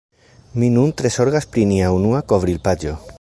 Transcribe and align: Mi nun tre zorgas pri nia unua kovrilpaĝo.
Mi 0.61 0.69
nun 0.77 0.93
tre 1.01 1.11
zorgas 1.17 1.47
pri 1.53 1.67
nia 1.73 1.93
unua 1.99 2.25
kovrilpaĝo. 2.33 2.97